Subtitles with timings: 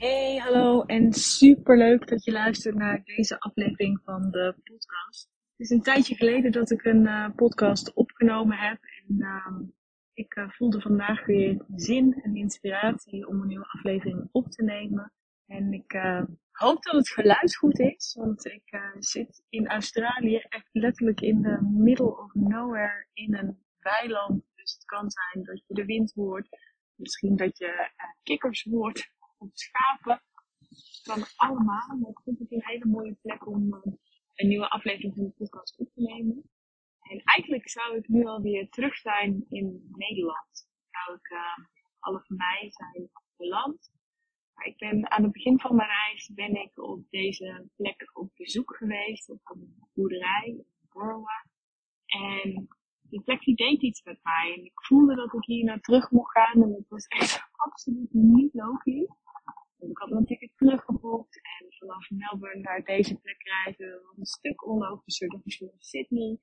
[0.00, 5.28] Hey, hallo en super leuk dat je luistert naar deze aflevering van de podcast.
[5.56, 9.60] Het is een tijdje geleden dat ik een uh, podcast opgenomen heb en uh,
[10.12, 15.12] ik uh, voelde vandaag weer zin en inspiratie om een nieuwe aflevering op te nemen.
[15.46, 20.68] En ik uh, hoop dat het geluid goed is, want ik zit in Australië echt
[20.72, 24.42] letterlijk in de middle of nowhere in een weiland.
[24.54, 26.48] Dus het kan zijn dat je de wind hoort,
[26.94, 27.90] misschien dat je
[28.22, 30.22] kikkers hoort of schapen.
[31.02, 33.92] Kan allemaal, maar ik vind het een hele mooie plek om uh,
[34.34, 36.50] een nieuwe aflevering van de podcast op te nemen.
[37.00, 40.68] En eigenlijk zou ik nu alweer terug zijn in Nederland.
[40.90, 41.66] Zou ik uh,
[41.98, 43.92] alle van mij zijn beland.
[44.54, 48.30] Maar ik ben aan het begin van mijn reis ben ik op deze plek op
[48.34, 49.30] bezoek geweest.
[49.30, 51.46] Op een boerderij, in Borwa.
[52.06, 52.68] En
[53.02, 54.54] die plek deed iets met mij.
[54.56, 56.62] En ik voelde dat ik hier naar terug mocht gaan.
[56.62, 59.19] En het was echt absoluut niet logisch.
[59.88, 63.42] Ik had mijn ticket teruggeboekt en vanaf Melbourne naar deze plek
[64.04, 66.38] was een stuk onlogischer dan misschien Sydney.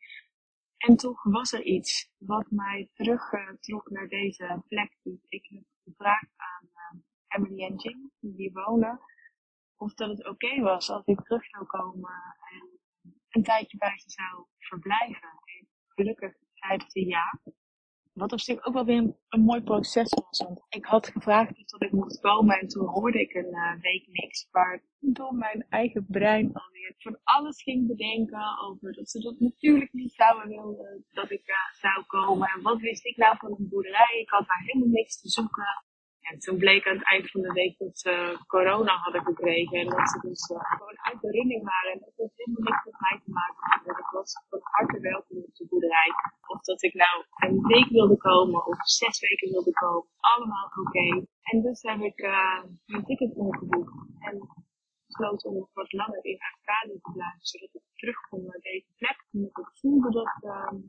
[0.77, 4.97] En toch was er iets wat mij terugtrok naar deze plek.
[5.03, 8.99] Dus ik heb gevraagd aan uh, Emily en Jim, die wonen,
[9.75, 12.79] of dat het oké was als ik terug zou komen en
[13.29, 15.29] een tijdje bij ze zou verblijven.
[15.29, 17.41] En gelukkig zeiden ze ja.
[18.17, 20.43] Wat op zich ook wel weer een, mooi proces was.
[20.43, 24.07] Want ik had gevraagd tot ik mocht komen en toen hoorde ik een uh, week
[24.07, 24.47] niks.
[24.51, 29.93] Maar door mijn eigen brein alweer van alles ging bedenken over dat ze dat natuurlijk
[29.93, 32.47] niet zouden willen dat ik uh, zou komen.
[32.55, 34.19] En wat wist ik nou van een boerderij?
[34.21, 35.85] Ik had daar helemaal niks te zoeken.
[36.29, 38.13] En toen bleek aan het eind van de week dat ze
[38.47, 39.77] corona hadden gekregen.
[39.79, 41.91] En dat ze dus uh, gewoon uit de running waren.
[41.91, 43.99] En dat het helemaal niks met mij te maken had.
[44.03, 46.11] ik was van harte welkom op de boerderij.
[46.53, 47.15] Of dat ik nou
[47.45, 50.09] een week wilde komen of zes weken wilde komen.
[50.19, 51.07] Allemaal oké.
[51.41, 53.93] En dus heb ik uh, mijn ticket omgeboekt.
[54.19, 54.35] En
[55.07, 57.45] besloten om wat langer in Australië te blijven.
[57.51, 59.17] Zodat ik terug kon naar deze plek.
[59.31, 60.79] Omdat ik voelde dat, uh,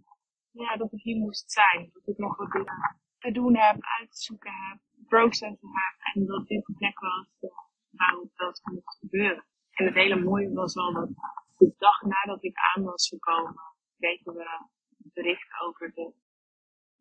[0.51, 1.91] ja, dat ik hier moest zijn.
[1.93, 4.79] Dat ik nog wat dingen te doen heb, uit te zoeken heb
[5.09, 7.53] processen heb en dat dit de plek was
[7.91, 9.45] waarop dat moest gebeuren.
[9.71, 11.09] En het hele mooie was wel dat
[11.57, 13.55] de dag nadat ik aan was gekomen,
[13.99, 14.67] kregen we
[14.99, 16.13] bericht over de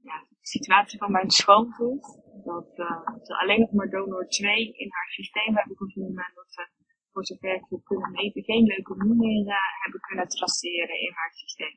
[0.02, 2.20] ja, situatie van mijn schoonzus.
[2.46, 6.54] Dat uh, ze alleen nog maar donor 2 in haar systeem hebben gevonden en dat
[6.54, 6.70] ze
[7.12, 11.76] voor zover ik we kunnen meten geen leukemie meer hebben kunnen traceren in haar systeem.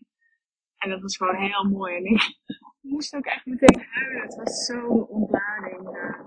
[0.76, 1.96] En dat was gewoon heel mooi.
[1.96, 2.36] En ik
[2.90, 4.22] moest ook echt meteen huilen.
[4.22, 6.26] Het was zo'n ontlading na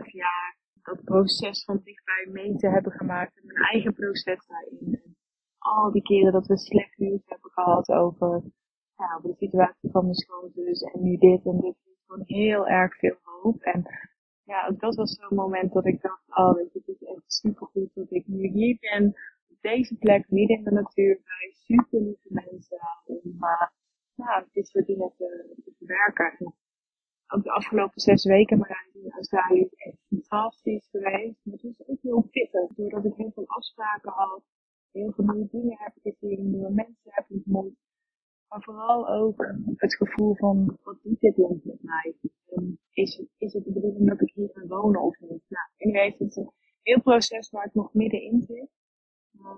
[0.00, 0.56] 2,5 jaar.
[0.82, 3.36] Dat proces van dichtbij mee te hebben gemaakt.
[3.36, 5.00] En mijn eigen proces daarin.
[5.04, 5.16] En
[5.58, 8.42] al die keren dat we slecht nieuws hebben gehad over,
[8.96, 10.80] ja, de situatie van mijn schoonzus.
[10.82, 11.76] En nu dit en dit.
[12.06, 13.62] Gewoon heel erg veel hoop.
[13.62, 13.84] En
[14.44, 17.90] ja, ook dat was zo'n moment dat ik dacht, oh weet is echt super goed
[17.94, 19.06] dat ik nu hier ben
[19.48, 23.66] op deze plek, midden in de natuur, bij super lieve mensen, om uh,
[24.14, 26.38] nou, dit soort dingen te, te verwerken.
[26.38, 26.54] En
[27.26, 31.40] ook de afgelopen zes weken reis in Australië is echt fantastisch geweest.
[31.42, 34.42] Maar het was ook heel pittig, doordat ik heel veel afspraken had,
[34.90, 37.74] heel veel nieuwe dingen heb gezien, nieuwe mensen heb ontmoet.
[38.48, 42.16] Maar vooral ook het gevoel van, wat doet dit land met mij?
[42.92, 45.42] Is, het, is het de bedoeling dat ik hier ga wonen of niet?
[45.48, 46.50] Nou, anyway, het is een
[46.82, 48.68] heel proces waar ik nog middenin zit.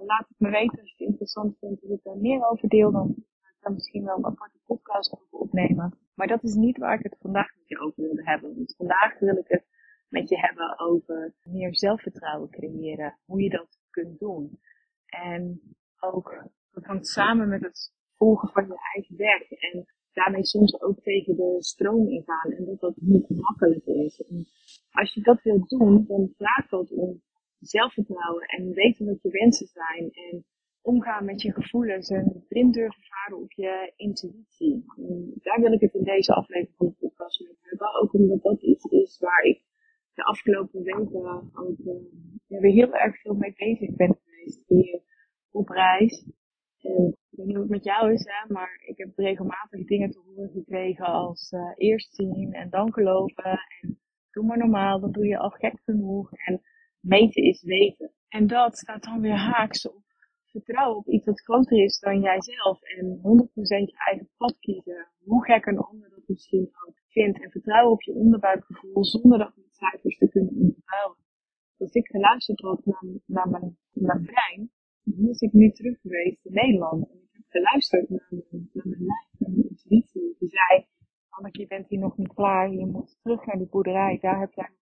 [0.06, 2.92] Laat het me weten als je het interessant vindt dat ik daar meer over deel.
[2.92, 3.14] Dan
[3.60, 5.98] kan misschien wel een aparte podcast over opnemen.
[6.18, 8.54] Maar dat is niet waar ik het vandaag met je over wilde hebben.
[8.54, 9.64] Want vandaag wil ik het
[10.08, 13.18] met je hebben over meer zelfvertrouwen creëren.
[13.24, 14.60] Hoe je dat kunt doen.
[15.06, 15.60] En
[16.00, 19.50] ook, dat hangt samen met het volgen van je eigen weg.
[19.50, 22.50] En daarmee soms ook tegen de stroom ingaan.
[22.50, 24.20] En dat dat niet makkelijk is.
[24.20, 24.46] En
[24.90, 27.22] als je dat wilt doen, dan vraagt dat om
[27.58, 30.10] zelfvertrouwen en weten wat je wensen zijn.
[30.10, 30.44] En
[30.88, 34.84] omgaan met je gevoelens en blind durven varen op je intuïtie.
[35.42, 38.00] Daar wil ik het in deze aflevering van de podcast mee hebben.
[38.02, 39.62] Ook omdat dat iets is waar ik
[40.14, 41.76] de afgelopen weken ook
[42.46, 45.00] ja, weer heel erg veel mee bezig ben geweest hier
[45.50, 46.26] op reis.
[46.80, 50.10] En ik weet niet hoe het met jou is, hè, maar ik heb regelmatig dingen
[50.10, 53.44] te horen gekregen als uh, eerst zien en dan geloven.
[53.44, 54.00] En
[54.30, 56.32] doe maar normaal, dan doe je al gek genoeg.
[56.32, 56.60] En
[57.00, 58.12] meten is weten.
[58.28, 60.07] En dat staat dan weer haaks op
[60.58, 63.20] vertrouwen op iets dat groter is dan jijzelf en 100%
[63.90, 68.02] je eigen pad kiezen, hoe gek een ander dat misschien ook vindt, en vertrouwen op
[68.02, 71.16] je onderbuikgevoel zonder dat met cijfers te kunnen onderbouwen.
[71.78, 74.70] Als ik geluisterd had naar, naar, mijn, naar mijn
[75.16, 77.10] moest ik nu terug geweest in Nederland.
[77.10, 80.36] En ik heb geluisterd naar mijn, naar mijn lijf, naar mijn intuïtie.
[80.38, 80.86] Die zei,
[81.28, 84.52] Anneke, je bent hier nog niet klaar, je moet terug naar die boerderij, daar heb
[84.52, 84.78] jij nog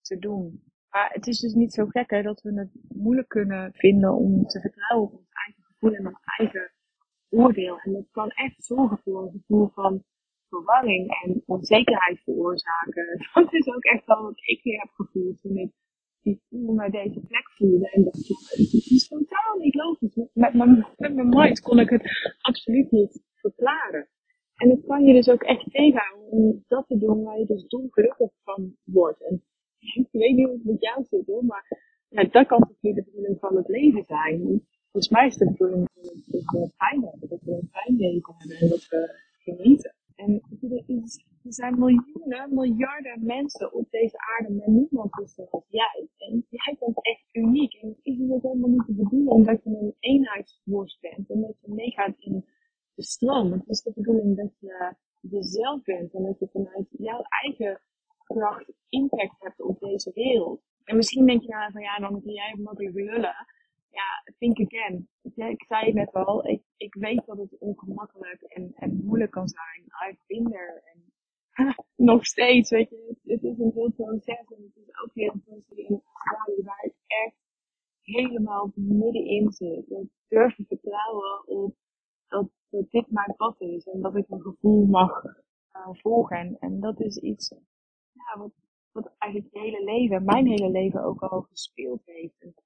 [0.00, 0.71] te doen.
[0.92, 4.46] Maar het is dus niet zo gek hè, dat we het moeilijk kunnen vinden om
[4.46, 6.72] te vertrouwen op ons eigen gevoel en ons eigen
[7.28, 7.78] oordeel.
[7.78, 10.04] En dat kan echt zorgen voor een gevoel van
[10.48, 13.06] verwarring en onzekerheid veroorzaken.
[13.34, 15.72] Dat is ook echt wel wat ik weer heb gevoeld toen ik
[16.22, 17.90] die voel naar deze plek voelde.
[17.90, 20.16] En dat is totaal niet logisch.
[20.32, 24.08] Met mijn, met mijn mind kon ik het absoluut niet verklaren.
[24.56, 27.66] En het kan je dus ook echt tegenhouden om dat te doen waar je dus
[27.66, 29.22] dolgelukkig van wordt.
[29.22, 29.42] En
[30.02, 31.64] ik weet niet hoe het met jou zit hoor, maar
[32.08, 34.66] ja, dat kan toch niet de bedoeling van het leven zijn.
[34.90, 35.88] Volgens mij is de bedoeling
[36.26, 39.94] dat we fijn hebben, dat we een fijn leven hebben en dat we genieten.
[40.14, 40.42] En
[41.44, 46.08] er zijn miljoenen, miljarden mensen op deze aarde, maar niemand is zoals jij.
[46.18, 47.74] En jij bent echt uniek.
[47.74, 51.40] En het is dus ook helemaal niet de bedoeling dat je een eenheidsworst bent en
[51.40, 52.44] dat je meegaat in
[52.94, 53.52] de stroom.
[53.52, 57.80] Het is de bedoeling dat je jezelf bent en dat je vanuit jouw eigen
[58.88, 60.60] impact hebt op deze wereld.
[60.84, 63.46] En misschien denk je nou van ja, dan kun jij makkelijk lullen.
[63.90, 65.08] Ja, think again.
[65.22, 69.48] Ik zei het net al, ik, ik weet dat het ongemakkelijk en, en moeilijk kan
[69.48, 69.84] zijn.
[70.08, 70.82] I've been there.
[70.92, 71.12] En
[72.10, 73.16] nog steeds, weet je.
[73.22, 76.84] Het, is een heel proces en het is ook heel een proces in Australië waar
[76.84, 77.36] ik echt
[78.00, 79.90] helemaal middenin zit.
[79.90, 81.74] Ik durf te vertrouwen op
[82.28, 82.48] dat,
[82.90, 86.36] dit mijn pad is en dat ik mijn gevoel mag uh, volgen.
[86.36, 87.54] En, en dat is iets
[88.38, 88.52] wat,
[88.92, 92.62] wat eigenlijk je hele leven, mijn hele leven ook al gespeeld heeft.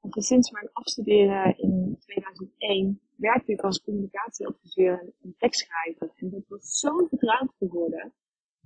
[0.00, 6.12] Want sinds mijn afstuderen in 2001 werkte ik als communicatieadviseur en tekstschrijver.
[6.14, 8.12] En dat was zo vertrouwd geworden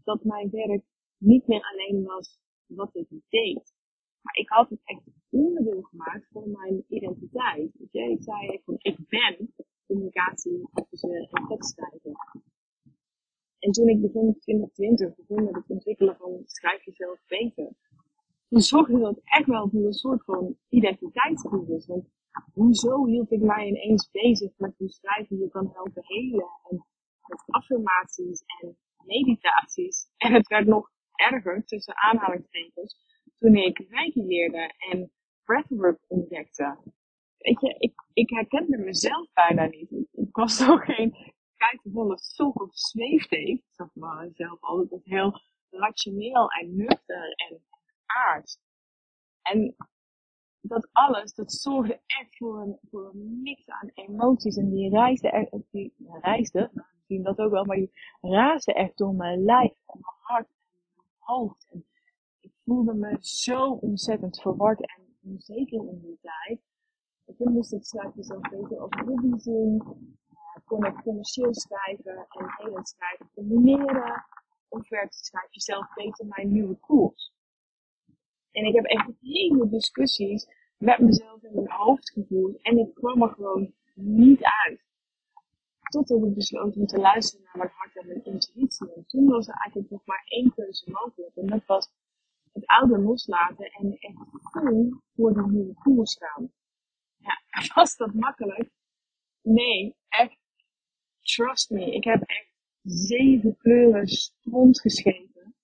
[0.04, 0.82] dat mijn werk
[1.16, 3.74] niet meer alleen was wat ik deed.
[4.20, 7.70] Maar ik had het echt onderdeel gemaakt van mijn identiteit.
[7.78, 9.54] Ik zei van ik ben
[9.86, 12.12] communicatieadviseur en tekstschrijver.
[13.60, 17.72] En toen ik begin 2020 begon met het ontwikkelen van schrijf jezelf beter,
[18.48, 21.86] toen zorgde dat echt wel voor een soort van identiteitscrisis.
[21.86, 22.08] Want
[22.52, 26.86] hoezo hield ik mij ineens bezig met hoe schrijven je kan helpen helen en
[27.26, 30.08] met affirmaties en meditaties.
[30.16, 32.96] En het werd nog erger, tussen aanhalingstekens,
[33.38, 35.10] toen ik reiki leerde en
[35.44, 36.78] breathwork ontdekte.
[37.38, 39.90] Weet je, ik, ik herkende mezelf bijna niet.
[40.12, 41.14] Ik was toch geen
[41.60, 43.58] kijkvolle sok of zweefteef.
[43.58, 45.40] Ik zag mezelf altijd heel
[45.70, 47.62] rationeel en nuchter en
[48.06, 48.58] aard.
[49.42, 49.76] En
[50.60, 54.56] dat alles, dat zorgde echt voor een, voor mix aan emoties.
[54.56, 59.14] En die reisde die reisde, nou, zien dat ook wel, maar die raasde echt door
[59.14, 60.64] mijn lijf en mijn hart en
[60.96, 61.68] mijn hoofd.
[61.70, 61.86] En
[62.40, 66.60] ik voelde me zo ontzettend verward en onzeker in die tijd.
[67.36, 69.82] Toen moest ik schrijf jezelf beter over hobby zien.
[70.64, 74.24] Kon ik commercieel schrijven en helend schrijven combineren.
[74.68, 77.32] Of werd schrijf jezelf beter mijn nieuwe koers.
[78.50, 80.46] En ik heb echt hele discussies
[80.76, 82.62] met mezelf in mijn hoofd gevoerd.
[82.62, 84.88] En ik kwam er gewoon niet uit.
[85.90, 88.94] Totdat ik besloot om te luisteren naar mijn hart en mijn intuïtie.
[88.94, 91.36] En toen was er eigenlijk nog maar één keuze mogelijk.
[91.36, 91.90] En dat was
[92.52, 96.52] het oude loslaten en echt vol voor de nieuwe koers gaan.
[97.16, 97.42] Ja,
[97.74, 98.70] was dat makkelijk?
[99.42, 100.38] Nee, echt.
[101.34, 101.94] Trust me.
[101.94, 105.54] Ik heb echt zeven kleuren stront geschreven.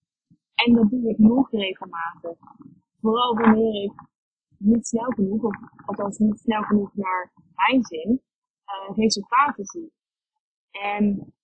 [0.54, 2.38] En dat doe ik nog regelmatig.
[3.00, 3.92] Vooral wanneer ik
[4.58, 5.56] niet snel genoeg, of
[5.86, 8.22] althans niet snel genoeg naar mijn zin,
[8.66, 9.92] uh, resultaten zie.
[10.70, 11.34] En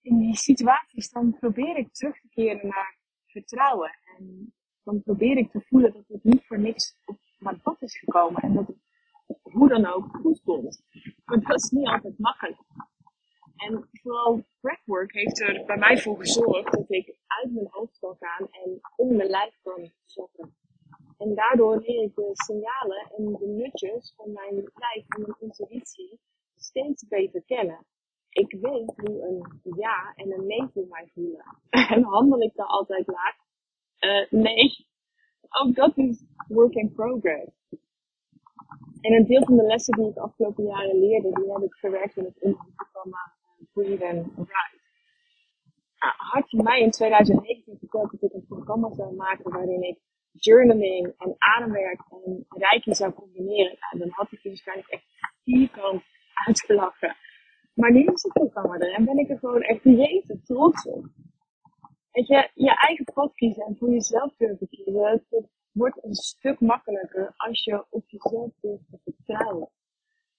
[0.00, 3.98] in die situaties dan probeer ik terug te keren naar vertrouwen.
[4.16, 7.98] En dan probeer ik te voelen dat het niet voor niks op mijn pad is
[7.98, 8.42] gekomen.
[8.42, 8.84] En dat het
[9.42, 10.82] hoe dan ook goed komt.
[11.24, 12.58] Maar dat is niet altijd makkelijk.
[13.56, 18.16] En vooral breathwork heeft er bij mij voor gezorgd dat ik uit mijn hoofd kan
[18.18, 20.56] gaan en om mijn lijf kan zakken.
[21.18, 26.20] En daardoor leer ik de signalen en de nutjes van mijn lijf en mijn intuïtie
[26.56, 27.86] steeds beter kennen.
[28.28, 31.44] Ik weet hoe een ja en een nee voor mij voelen.
[31.94, 33.36] En handel ik dan altijd laag?
[34.00, 34.86] Uh, nee.
[35.62, 37.52] Ook dat is work in progress.
[39.00, 41.74] En een deel van de lessen die ik de afgelopen jaren leerde, die heb ik
[41.74, 43.32] verwerkt in het onderzoeksprogramma
[43.76, 44.82] And Rise.
[45.98, 49.98] Nou, had je mij in 2019 verteld dat ik een programma zou maken waarin ik
[50.30, 55.04] journaling en ademwerk en reiki zou combineren, nou, dan had ik je waarschijnlijk echt
[56.46, 57.16] uitgelachen.
[57.74, 61.06] Maar nu is het allemaal er en ben ik er gewoon echt rete trots op.
[62.12, 66.60] Weet je, je eigen pad kiezen en voor jezelf durven kiezen, dat wordt een stuk
[66.60, 69.70] makkelijker als je op jezelf durft te vertrouwen.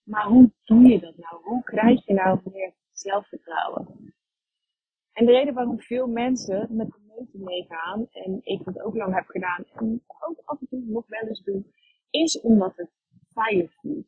[0.04, 1.44] Maar hoe doe je dat nou?
[1.44, 4.14] Hoe krijg je nou meer zelfvertrouwen?
[5.12, 9.14] En de reden waarom veel mensen met de meute meegaan, en ik dat ook lang
[9.14, 11.64] heb gedaan en ook af en toe nog wel eens doe,
[12.10, 12.92] is omdat het
[13.34, 14.08] veilig voelt.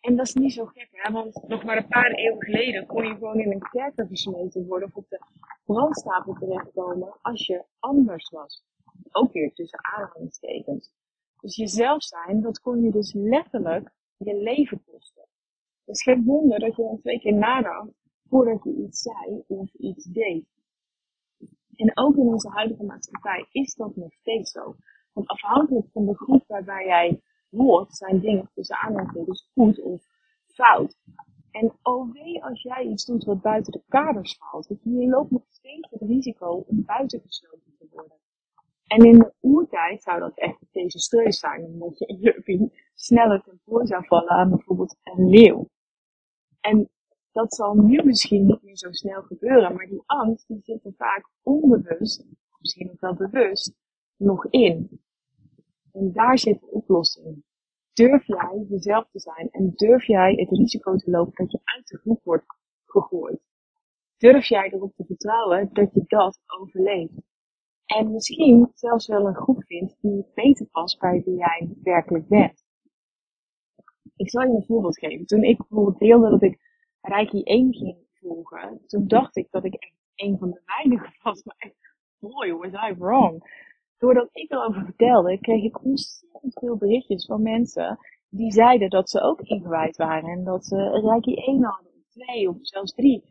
[0.00, 1.12] En dat is niet zo gek, hè?
[1.12, 4.88] want nog maar een paar eeuwen geleden kon je gewoon in een kerker gesmeten worden
[4.88, 5.20] of op de
[5.64, 8.64] brandstapel terechtkomen als je anders was.
[9.10, 10.92] Ook weer tussen aanhalingstekens.
[11.40, 15.26] Dus jezelf zijn, dat kon je dus letterlijk je leven kosten.
[15.84, 17.99] Het is geen wonder dat je dan twee keer nadacht
[18.30, 20.44] voordat je iets zei of iets deed.
[21.76, 24.76] En ook in onze huidige maatschappij is dat nog steeds zo.
[25.12, 27.20] Want afhankelijk van de groep waarbij jij
[27.50, 30.02] hoort, zijn dingen tussen aanhalingstekens goed of
[30.46, 30.96] fout.
[31.50, 34.68] En oh wee als jij iets doet wat buiten de kaders valt.
[34.82, 38.18] Je loopt nog steeds het risico om buitengesloten te worden.
[38.86, 42.06] En in de oertijd zou dat echt desastreus zijn, omdat je
[42.44, 45.68] in sneller ten prooi zou vallen aan bijvoorbeeld een leeuw.
[46.60, 46.90] En
[47.32, 50.94] dat zal nu misschien niet meer zo snel gebeuren, maar die angst die zit er
[50.96, 52.24] vaak onbewust,
[52.58, 53.74] misschien ook wel bewust,
[54.16, 55.00] nog in.
[55.92, 57.44] En daar zit de oplossing.
[57.92, 61.86] Durf jij jezelf te zijn en durf jij het risico te lopen dat je uit
[61.86, 62.44] de groep wordt
[62.84, 63.40] gegooid?
[64.16, 67.22] Durf jij erop te vertrouwen dat je dat overleeft?
[67.86, 72.64] En misschien zelfs wel een groep vindt die beter past bij wie jij werkelijk bent.
[74.16, 75.26] Ik zal je een voorbeeld geven.
[75.26, 76.69] Toen ik bijvoorbeeld deelde dat ik
[77.00, 81.42] Reiki 1 ging volgen, toen dacht ik dat ik echt een van de weinigen was.
[81.44, 81.74] Maar echt,
[82.18, 83.58] boy, was I wrong.
[83.98, 89.20] Doordat ik erover vertelde, kreeg ik ontzettend veel berichtjes van mensen die zeiden dat ze
[89.20, 93.24] ook ingewijd waren en dat ze Reiki 1 hadden, of 2 of zelfs 3.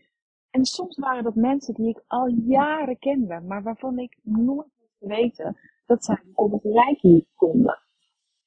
[0.50, 4.96] En soms waren dat mensen die ik al jaren kende, maar waarvan ik nooit had
[5.00, 7.80] geweten dat zij bijvoorbeeld Reiki konden.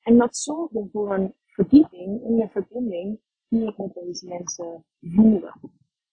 [0.02, 3.20] En dat zorgde voor een verdieping in de verbinding
[3.52, 5.54] met deze mensen voelde.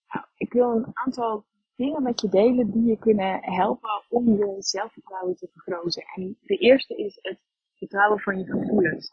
[0.07, 4.55] Nou, ik wil een aantal dingen met je delen die je kunnen helpen om je
[4.57, 6.03] zelfvertrouwen te vergroten.
[6.15, 7.39] En de eerste is het
[7.73, 9.11] vertrouwen van je gevoelens.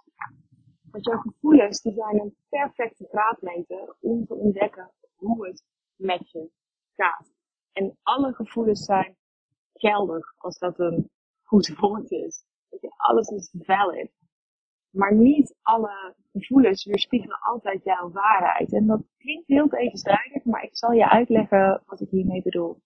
[0.91, 5.65] Want jouw gevoelens die zijn een perfecte graadmeter om te ontdekken hoe het
[5.97, 6.51] met je
[6.97, 7.33] gaat.
[7.73, 9.17] En alle gevoelens zijn
[9.73, 11.11] geldig, als dat een
[11.43, 12.45] goed woord is.
[12.97, 14.11] Alles is valid.
[14.91, 18.73] Maar niet alle gevoelens weerspiegelen altijd jouw waarheid.
[18.73, 22.81] En dat klinkt heel tegenstrijdig, maar ik zal je uitleggen wat ik hiermee bedoel.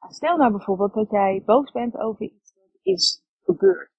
[0.00, 3.90] Nou, stel nou bijvoorbeeld dat jij boos bent over iets dat is gebeurd.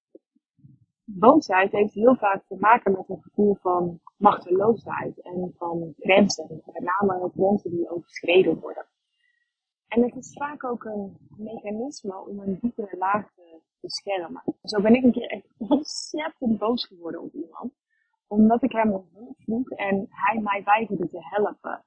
[1.04, 6.62] Boosheid heeft heel vaak te maken met een gevoel van machteloosheid en van grenzen.
[6.64, 8.86] Met name grenzen die overschreden worden.
[9.94, 14.42] En het is vaak ook een mechanisme om een diepere laag te beschermen.
[14.62, 17.72] Zo ben ik een keer echt ontzettend boos geworden op iemand.
[18.26, 19.04] Omdat ik hem
[19.36, 21.84] vroeg en hij mij weigerde te helpen.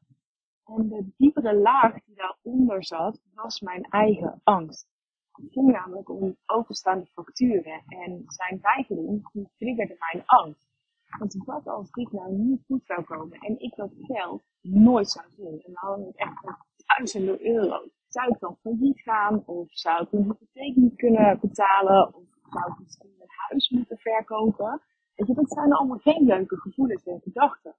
[0.65, 4.87] En de diepere laag die daaronder zat, was mijn eigen angst.
[5.31, 10.67] Het ging namelijk om openstaande facturen en zijn weigering die triggerde mijn angst.
[11.19, 15.25] Want wat als dit nou niet goed zou komen en ik dat geld nooit zou
[15.35, 15.61] zien?
[15.65, 16.43] En dan we het echt
[16.85, 17.96] duizenden euro's.
[18.07, 19.43] Zou ik dan failliet gaan?
[19.45, 22.15] Of zou ik een hypotheek niet kunnen betalen?
[22.15, 24.81] Of zou ik misschien mijn huis moeten verkopen?
[25.15, 27.75] Weet je, dat zijn allemaal geen leuke gevoelens en gedachten.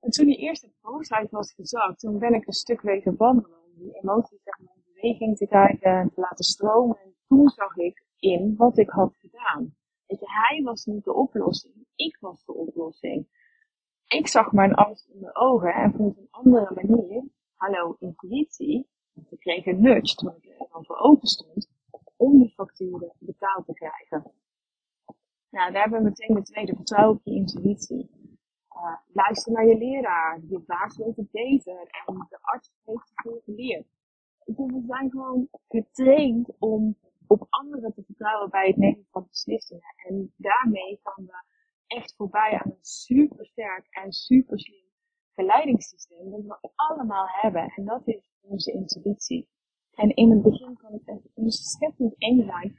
[0.00, 3.64] En toen die eerste boosheid was gezakt, toen ben ik een stuk weten wandelen.
[3.64, 6.98] Om die emoties zeg maar, in beweging te krijgen en te laten stromen.
[6.98, 9.74] En toen zag ik in wat ik had gedaan.
[10.06, 11.86] Weet je, hij was niet de oplossing.
[11.94, 13.28] Ik was de oplossing.
[14.06, 17.24] Ik zag mijn angst in de ogen en vond een andere manier,
[17.54, 18.90] hallo intuïtie,
[19.42, 21.68] kreeg een nudge toen er dan voor open stond,
[22.16, 24.32] om die facturen betaald te krijgen.
[25.50, 28.10] Nou, daar hebben we meteen de tweede, vertrouwen op je intuïtie.
[28.76, 33.12] Uh, luister naar je leraar, je baas weet het beter en de arts heeft het
[33.14, 33.86] veel geleerd.
[34.44, 36.96] we zijn gewoon getraind om
[37.26, 39.94] op anderen te vertrouwen bij het nemen van beslissingen.
[40.06, 41.44] En daarmee gaan we
[41.86, 44.82] echt voorbij aan een super sterk en super slim
[45.34, 47.72] verleidingssysteem dat we allemaal hebben.
[47.76, 49.48] En dat is onze intuïtie.
[49.94, 52.76] En in het begin kan het echt ontzettend eng zijn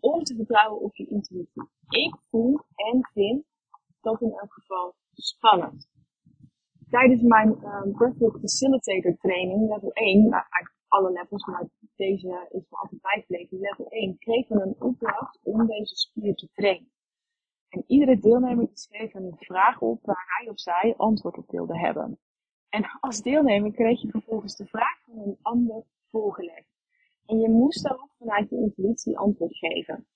[0.00, 1.68] om te vertrouwen op je intuïtie.
[1.88, 3.44] Ik voel en vind
[4.00, 5.88] dat in elk geval spannend.
[6.90, 12.66] Tijdens mijn um, Breathwork Facilitator training, level 1, nou eigenlijk alle levels, maar deze is
[12.70, 16.90] me altijd bijgebleven, level 1, kregen we een opdracht om deze spier te trainen.
[17.68, 22.18] En iedere deelnemer schreef een vraag op waar hij of zij antwoord op wilde hebben.
[22.72, 26.72] En als deelnemer kreeg je vervolgens de vraag van een ander voorgelegd.
[27.26, 30.06] En je moest daarop vanuit je intuïtie antwoord geven.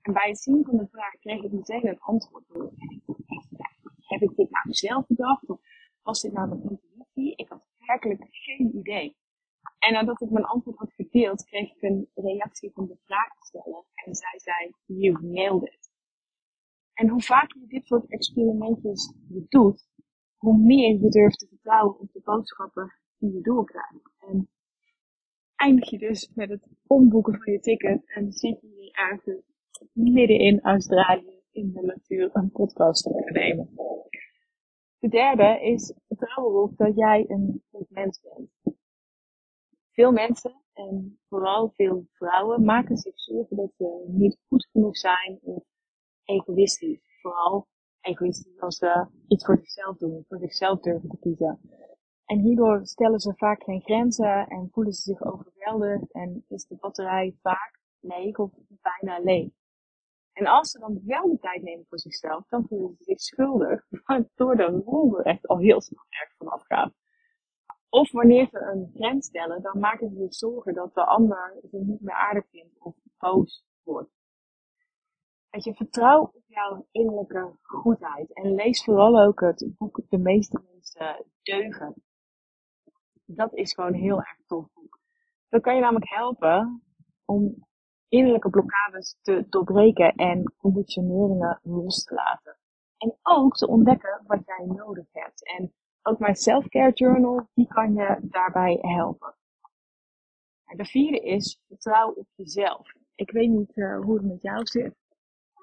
[0.00, 2.72] En bij het zien van de vraag kreeg ik meteen een antwoord door.
[2.76, 3.48] En ik dacht,
[3.96, 5.48] heb ik dit nou zelf bedacht?
[5.48, 5.60] Of
[6.02, 7.36] was dit nou mijn intuïtie?
[7.36, 9.16] Ik had werkelijk geen idee.
[9.78, 13.84] En nadat ik mijn antwoord had gedeeld, kreeg ik een reactie van de vraagsteller.
[13.94, 15.90] En zij zei, you nailed it.
[16.94, 19.12] En hoe vaker je dit soort experimentjes
[19.48, 19.88] doet,
[20.44, 24.10] hoe meer je durft te vertrouwen op de boodschappen die je doorkrijgt.
[24.18, 24.48] En
[25.54, 29.42] eindig je dus met het omboeken van je ticket en zit je hier ergens
[29.92, 33.74] midden in Australië in de natuur een podcast te nemen.
[34.98, 38.78] De derde is vertrouwen erop dat jij een goed mens bent.
[39.92, 45.38] Veel mensen, en vooral veel vrouwen, maken zich zorgen dat ze niet goed genoeg zijn
[45.42, 45.64] of
[46.24, 47.18] egoïstisch.
[47.20, 47.66] Vooral
[48.04, 51.60] egoïstisch als ze iets voor zichzelf doen, voor zichzelf durven te kiezen.
[52.24, 56.76] En hierdoor stellen ze vaak geen grenzen en voelen ze zich overweldigd en is de
[56.76, 58.50] batterij vaak leeg of
[58.82, 59.52] bijna leeg.
[60.32, 63.86] En als ze dan wel de tijd nemen voor zichzelf, dan voelen ze zich schuldig,
[64.06, 66.92] waardoor de rol er echt al heel snel erg vanaf gaat.
[67.88, 71.78] Of wanneer ze een grens stellen, dan maken ze zich zorgen dat de ander ze
[71.78, 74.10] niet meer aardig vindt of boos wordt.
[75.54, 78.32] Dat je vertrouwt op jouw innerlijke goedheid.
[78.32, 81.94] En lees vooral ook het boek De meeste mensen deugen.
[83.24, 85.00] Dat is gewoon heel erg tof boek.
[85.48, 86.82] Dat kan je namelijk helpen
[87.24, 87.66] om
[88.08, 92.56] innerlijke blokkades te doorbreken en conditioneringen los te laten.
[92.96, 95.46] En ook te ontdekken wat jij nodig hebt.
[95.56, 99.34] En ook mijn self-care journal, die kan je daarbij helpen.
[100.64, 102.92] En de vierde is vertrouw op jezelf.
[103.14, 105.03] Ik weet niet uh, hoe het met jou zit.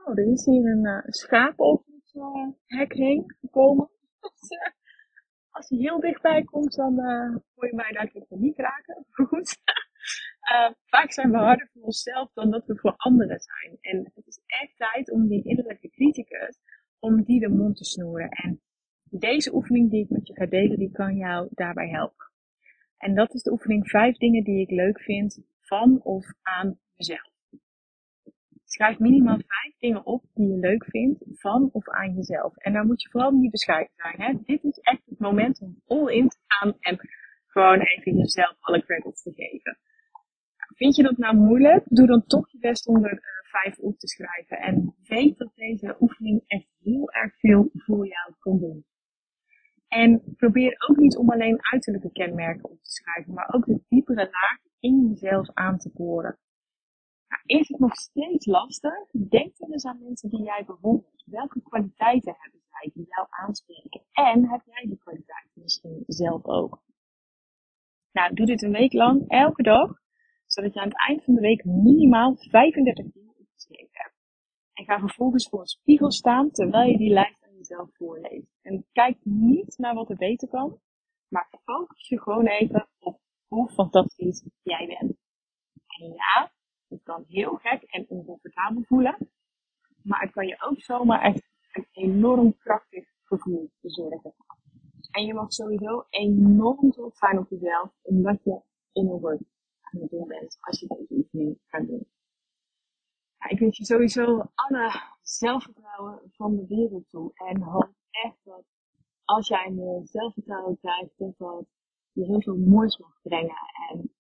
[0.06, 3.90] Oh, er is hier een uh, schaap over het uh, hek heen gekomen.
[5.58, 7.00] Als hij heel dichtbij komt, dan
[7.56, 9.06] hoor je mij daar niet raken.
[9.28, 9.58] Goed.
[10.52, 13.78] Uh, vaak zijn we harder voor onszelf dan dat we voor anderen zijn.
[13.82, 16.60] En het is echt tijd om die innerlijke criticus,
[17.00, 18.30] om die de mond te snoeren.
[18.30, 18.62] En
[19.10, 22.32] deze oefening die ik met je ga delen, die kan jou daarbij helpen.
[22.98, 27.31] En dat is de oefening vijf dingen die ik leuk vind van of aan mezelf.
[28.82, 32.58] Schrijf minimaal vijf dingen op die je leuk vindt van of aan jezelf.
[32.58, 34.22] En daar moet je vooral niet bescheiden zijn.
[34.22, 34.34] Hè?
[34.44, 37.00] Dit is echt het moment om all in te gaan en
[37.48, 39.78] gewoon even jezelf alle credits te geven.
[40.76, 41.84] Vind je dat nou moeilijk?
[41.86, 44.58] Doe dan toch je best om uh, vijf op te schrijven.
[44.58, 48.86] En weet dat deze oefening echt heel erg veel voor jou kan doen.
[49.88, 54.24] En probeer ook niet om alleen uiterlijke kenmerken op te schrijven, maar ook de diepere
[54.24, 56.38] laag in jezelf aan te boren.
[57.32, 59.12] Nou, is het nog steeds lastig?
[59.12, 61.24] Denk dan eens aan mensen die jij bewondert.
[61.26, 64.02] Welke kwaliteiten hebben zij die jou aanspreken?
[64.12, 66.84] En heb jij die kwaliteiten misschien zelf ook?
[68.12, 70.02] Nou, doe dit een week lang, elke dag
[70.54, 74.16] zodat je aan het eind van de week minimaal 35 dingen opgeschreven hebt.
[74.74, 78.58] En ga vervolgens voor een spiegel staan terwijl je die lijst aan jezelf voorleest.
[78.62, 80.80] En kijk niet naar wat er beter kan,
[81.28, 85.18] maar focus je gewoon even op hoe fantastisch jij bent.
[85.88, 86.52] En ja,
[86.92, 89.18] het kan heel gek en oncomfortabel voelen,
[90.04, 94.34] maar het kan je ook zomaar echt een enorm krachtig gevoel bezorgen.
[95.12, 99.42] En je mag sowieso enorm trots zijn op jezelf, omdat je inner work
[99.82, 102.08] aan het doen bent als je deze oefening gaat doen.
[103.38, 107.32] Ja, ik wens je sowieso alle zelfvertrouwen van de wereld toe.
[107.34, 108.64] En hoop echt dat
[109.24, 111.66] als jij meer zelfvertrouwen krijgt, dat dat
[112.12, 113.58] je heel veel moois mag brengen.
[113.90, 114.14] En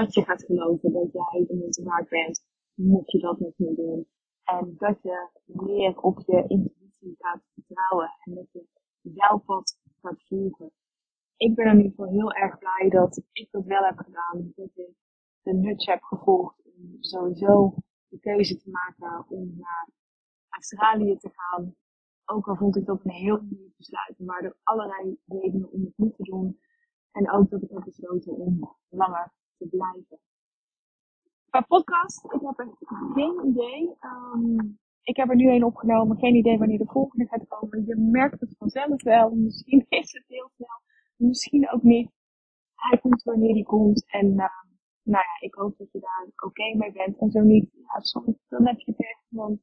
[0.00, 3.76] dat je gaat geloven dat jij de moeite waard bent, moet je dat nog niet
[3.76, 4.06] doen.
[4.44, 8.10] En dat je meer op je intuïtie gaat vertrouwen.
[8.24, 8.66] En dat je
[9.00, 10.72] jouw pad gaat volgen.
[11.36, 14.52] Ik ben er nu voor heel erg blij dat ik dat wel heb gedaan.
[14.54, 14.94] Dat ik
[15.42, 17.74] de nudge heb gevolgd om sowieso
[18.08, 19.88] de keuze te maken om naar
[20.48, 21.74] Australië te gaan.
[22.24, 25.92] Ook al vond ik dat een heel moeilijk besluit, maar er allerlei redenen om het
[25.96, 26.58] niet te doen.
[27.10, 29.32] En ook dat ik heb besloten om langer
[29.68, 30.18] blijven.
[31.50, 32.76] Qua podcast, ik heb echt
[33.14, 33.96] geen idee.
[34.00, 37.86] Um, ik heb er nu een opgenomen, geen idee wanneer de volgende gaat komen.
[37.86, 39.30] Je merkt het vanzelf wel.
[39.30, 40.80] Misschien is het heel snel,
[41.16, 42.10] misschien ook niet.
[42.74, 44.10] Hij komt wanneer hij komt.
[44.10, 44.62] En uh,
[45.02, 47.18] nou ja, ik hoop dat je daar oké mee bent.
[47.18, 49.18] En zo niet, ja, soms dan heb je pech.
[49.28, 49.60] Want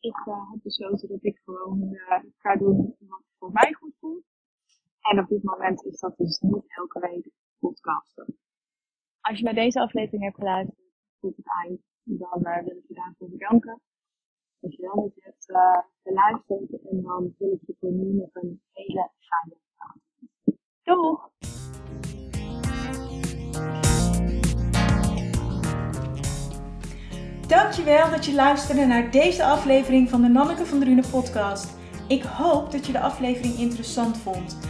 [0.00, 4.24] ik uh, heb besloten dat ik gewoon uh, ga doen wat voor mij goed voelt.
[5.00, 8.38] En op dit moment is dat dus niet elke week podcasten.
[9.30, 10.78] Als je naar deze aflevering hebt geluisterd
[11.20, 13.80] tot het eind, dan uh, wil ik je daarvoor bedanken.
[14.60, 18.28] Dat je wel met hebt eh, geluisterd en dan wil ik je voor nu nog
[18.32, 19.94] een hele fijne dag.
[20.82, 21.30] Doeg!
[27.48, 31.78] Dankjewel dat je luisterde naar deze aflevering van de Nanneke van Drune podcast.
[32.08, 34.69] Ik hoop dat je de aflevering interessant vond.